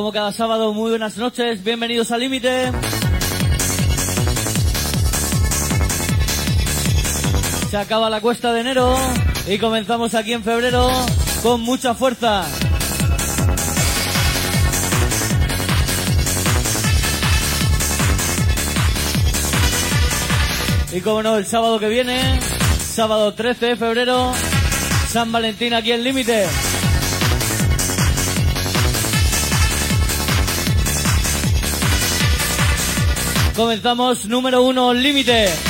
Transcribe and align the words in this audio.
Como 0.00 0.12
cada 0.12 0.32
sábado, 0.32 0.72
muy 0.72 0.88
buenas 0.88 1.18
noches, 1.18 1.62
bienvenidos 1.62 2.10
al 2.10 2.20
límite. 2.20 2.72
Se 7.70 7.76
acaba 7.76 8.08
la 8.08 8.22
cuesta 8.22 8.50
de 8.54 8.62
enero 8.62 8.96
y 9.46 9.58
comenzamos 9.58 10.14
aquí 10.14 10.32
en 10.32 10.42
febrero 10.42 10.88
con 11.42 11.60
mucha 11.60 11.94
fuerza. 11.94 12.46
Y 20.94 21.00
como 21.02 21.22
no, 21.22 21.36
el 21.36 21.44
sábado 21.44 21.78
que 21.78 21.90
viene, 21.90 22.40
sábado 22.78 23.34
13 23.34 23.66
de 23.66 23.76
febrero, 23.76 24.32
San 25.10 25.30
Valentín 25.30 25.74
aquí 25.74 25.92
en 25.92 26.02
Límite. 26.02 26.46
Comenzamos 33.60 34.24
número 34.24 34.62
uno, 34.62 34.94
Límite. 34.94 35.69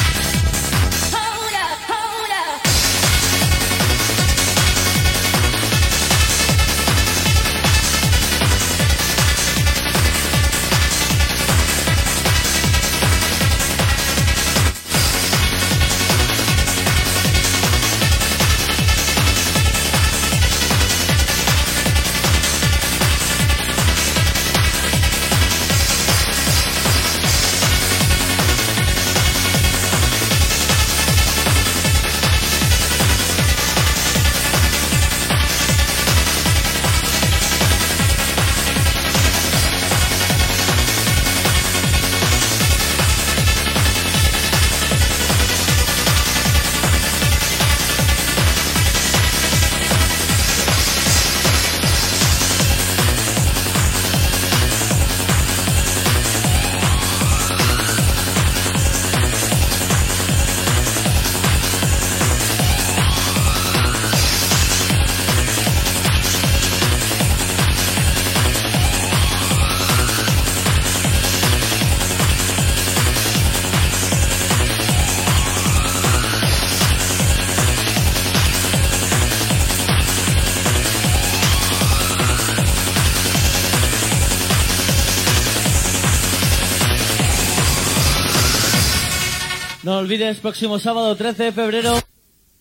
Olvides, 90.10 90.38
próximo 90.38 90.80
sábado 90.80 91.14
13 91.14 91.44
de 91.44 91.52
febrero, 91.52 91.96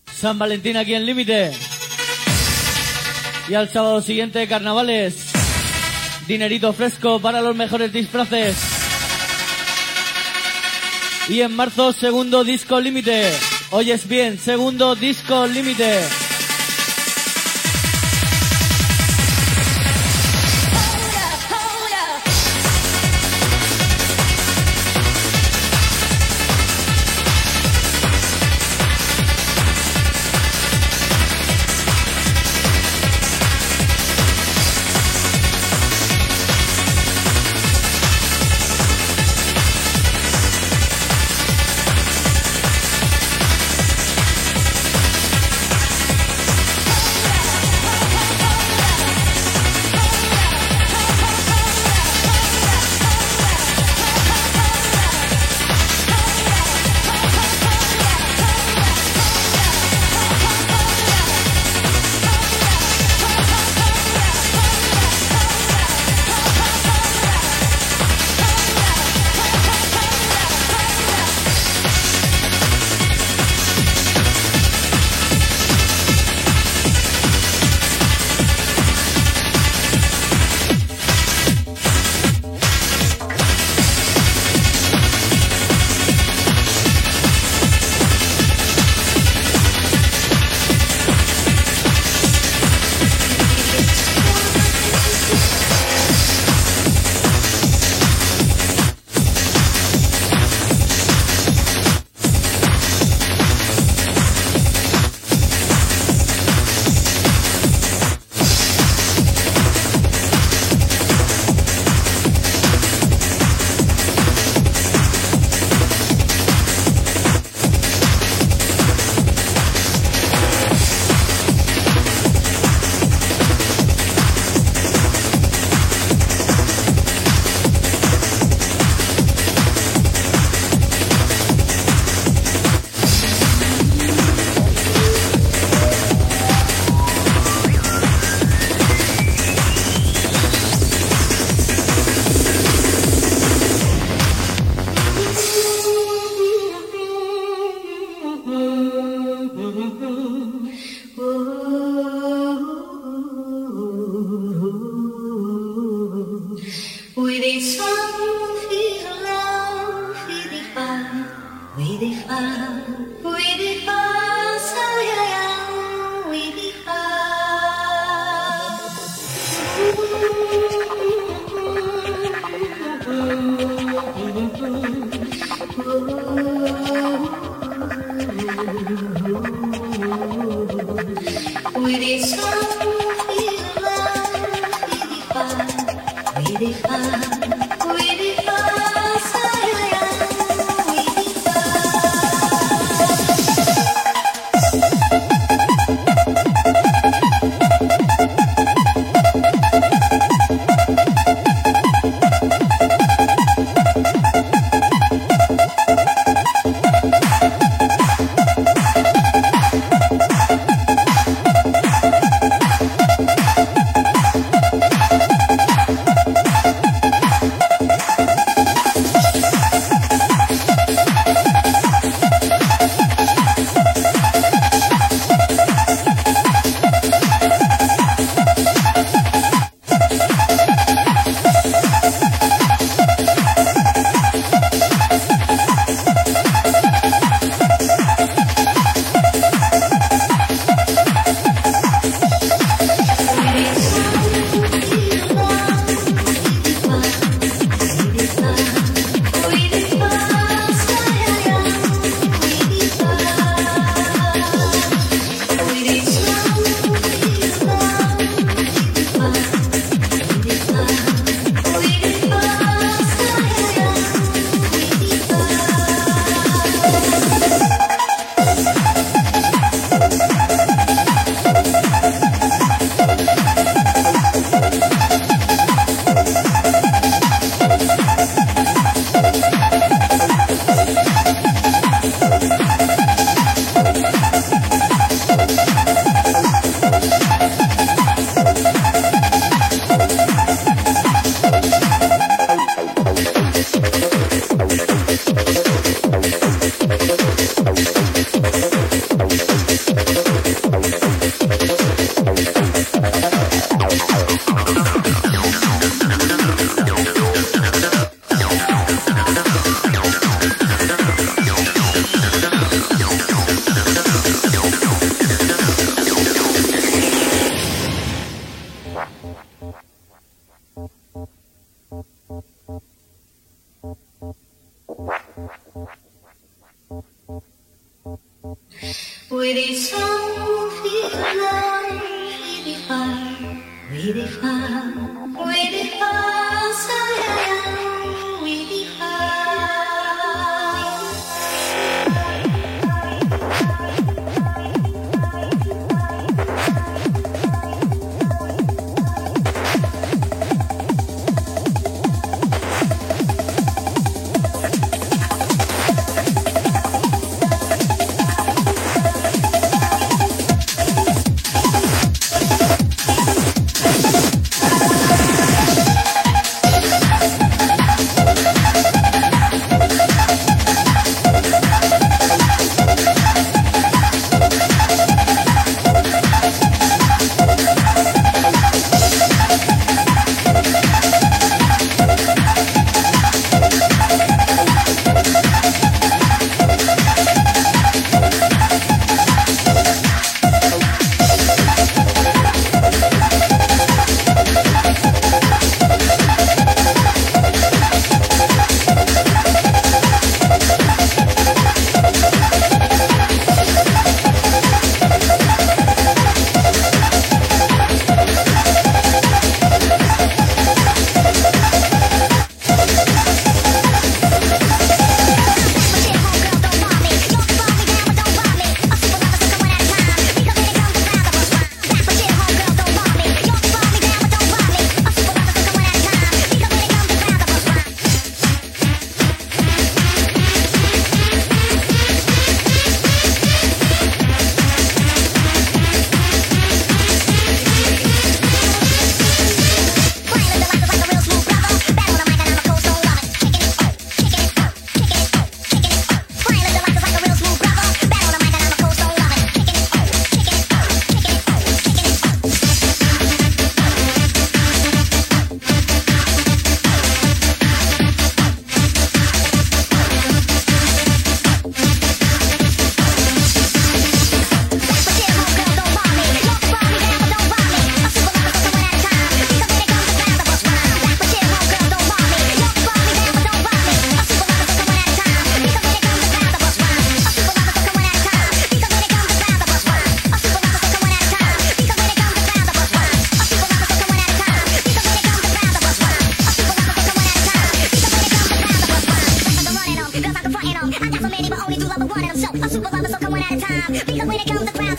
San 0.06 0.38
Valentín 0.38 0.78
aquí 0.78 0.94
en 0.94 1.04
Límite. 1.04 1.52
Y 3.48 3.56
al 3.56 3.70
sábado 3.70 4.04
siguiente, 4.04 4.48
carnavales. 4.48 5.32
Dinerito 6.28 6.72
fresco 6.74 7.20
para 7.20 7.42
los 7.42 7.56
mejores 7.56 7.92
disfraces. 7.92 8.56
Y 11.28 11.42
en 11.42 11.56
marzo, 11.56 11.92
segundo 11.92 12.44
disco 12.44 12.80
límite. 12.80 13.32
Oyes 13.72 14.08
bien, 14.08 14.38
segundo 14.38 14.94
disco 14.94 15.48
límite. 15.48 16.02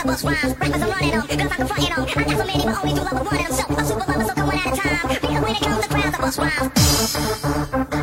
I 0.01 0.05
bust 0.05 0.25
rhymes. 0.25 0.57
Rappers, 0.59 0.83
I'm 0.83 0.91
running 0.91 1.11
them. 1.11 1.27
Girls, 1.27 1.41
I'm 1.41 1.49
confronting. 1.51 1.93
I 1.93 2.25
got 2.25 2.39
so 2.39 2.47
many, 2.47 2.65
but 2.65 2.79
only 2.79 2.95
do 2.95 3.01
love 3.01 3.11
two 3.11 3.17
lovers 3.17 3.27
wanted 3.27 3.47
them. 3.47 3.53
So, 3.53 3.63
a 3.77 3.85
super 3.85 4.05
lover, 4.11 4.25
so 4.25 4.35
come 4.35 4.47
one 4.47 4.57
at 4.57 4.67
a 4.67 4.77
time. 4.81 5.09
Because 5.09 5.43
when 5.43 5.55
it 5.55 5.61
comes 5.61 5.83
to 5.83 5.89
crowds, 5.91 6.17
I 6.17 6.21
bust 6.21 6.39
rhymes. 6.39 8.00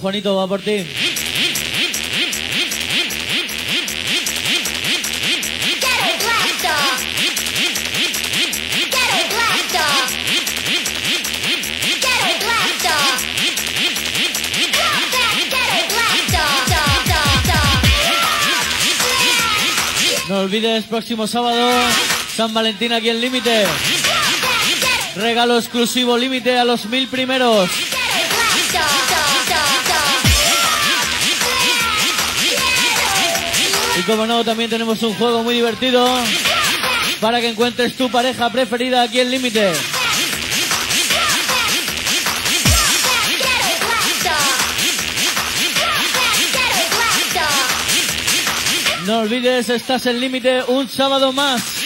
Juanito, 0.00 0.34
va 0.34 0.46
por 0.46 0.60
ti. 0.62 0.86
No 20.28 20.38
olvides, 20.38 20.84
próximo 20.84 21.26
sábado, 21.26 21.68
San 22.36 22.54
Valentín 22.54 22.92
aquí 22.92 23.10
en 23.10 23.20
Límite. 23.20 23.66
Regalo 25.16 25.58
exclusivo 25.58 26.16
límite 26.16 26.56
a 26.56 26.64
los 26.64 26.86
mil 26.86 27.08
primeros. 27.08 27.68
Y 34.00 34.02
como 34.04 34.26
no, 34.26 34.42
también 34.42 34.70
tenemos 34.70 35.02
un 35.02 35.12
juego 35.12 35.42
muy 35.42 35.56
divertido 35.56 36.08
para 37.20 37.38
que 37.38 37.50
encuentres 37.50 37.94
tu 37.96 38.10
pareja 38.10 38.50
preferida 38.50 39.02
aquí 39.02 39.20
en 39.20 39.30
Límite. 39.30 39.72
No 49.04 49.18
olvides, 49.18 49.68
estás 49.68 50.06
en 50.06 50.18
Límite 50.18 50.62
un 50.62 50.88
sábado 50.88 51.30
más. 51.34 51.79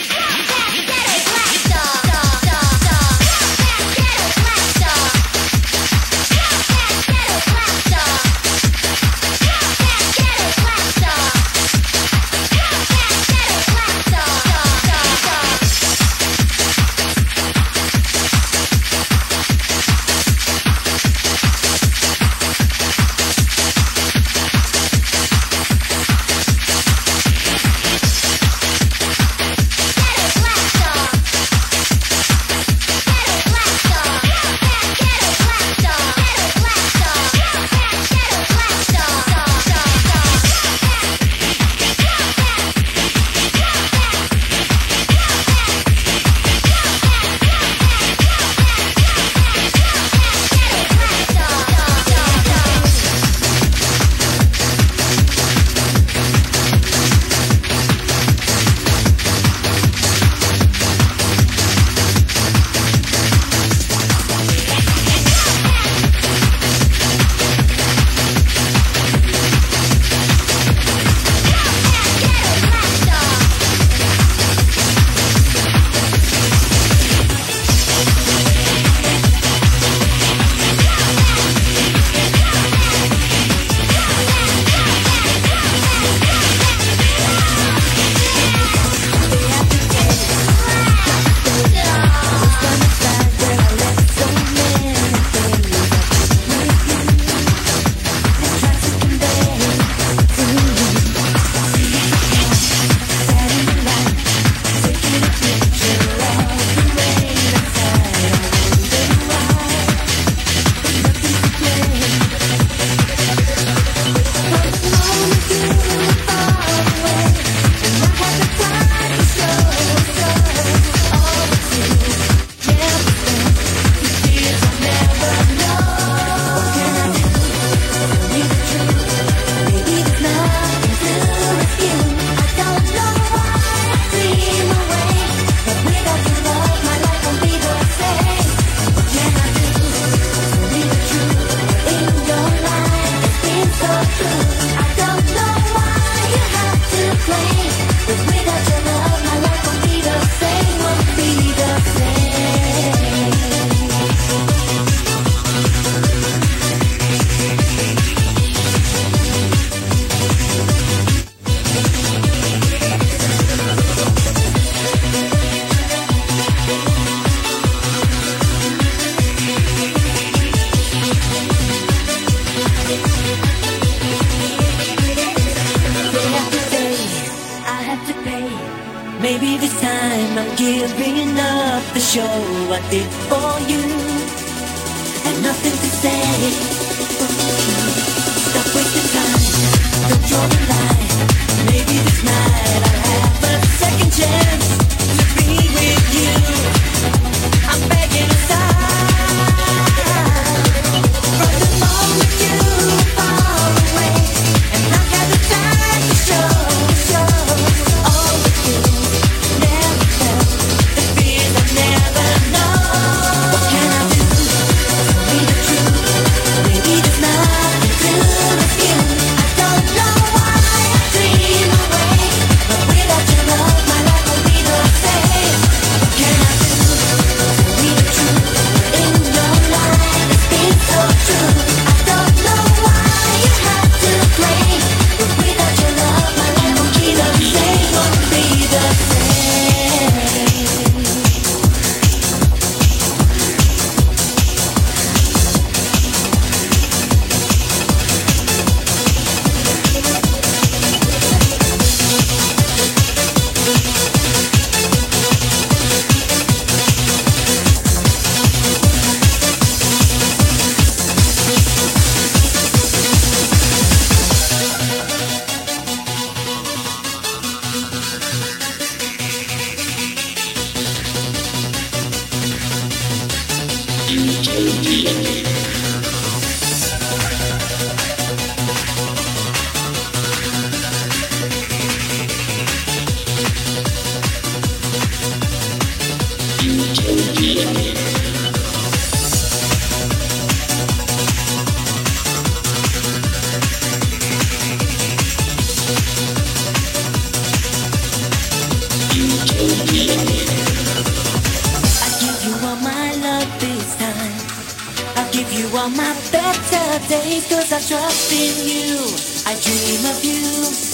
give 305.34 305.52
you 305.52 305.66
all 305.76 305.90
my 305.90 306.14
better 306.30 307.08
days 307.08 307.48
Cause 307.48 307.72
I 307.72 307.80
trust 307.80 308.30
in 308.32 308.68
you. 308.68 308.98
I 309.46 309.58
dream 309.58 310.06
of 310.06 310.22
you. 310.22 310.44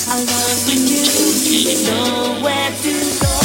I 0.09 0.17
love 0.17 0.67
when 0.67 0.87
you. 0.89 1.05
Nowhere 1.85 2.71
to 2.83 3.21
go. 3.21 3.40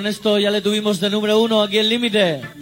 Con 0.00 0.06
esto 0.06 0.38
ya 0.38 0.50
le 0.50 0.62
tuvimos 0.62 0.98
de 0.98 1.10
número 1.10 1.42
uno 1.42 1.60
aquí 1.60 1.78
en 1.78 1.90
Límite. 1.90 2.59